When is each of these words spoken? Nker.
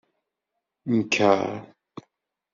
Nker. 0.95 1.37